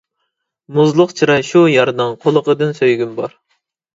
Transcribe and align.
مۇزلۇق 0.77 1.11
چىراي 1.19 1.43
شۇ 1.49 1.61
يارنىڭ، 1.73 2.15
قۇلىقىدىن 2.25 2.75
سۆيگۈم 2.79 3.13
بار. 3.23 3.37